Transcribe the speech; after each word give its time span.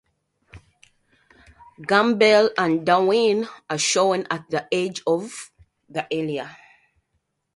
Gumball 1.79 2.49
and 2.57 2.83
Darwin 2.83 3.47
are 3.69 3.77
shown 3.77 4.25
at 4.31 4.49
the 4.49 4.67
edge 4.73 5.03
of 5.05 5.51
the 5.87 6.11
area. 6.11 6.57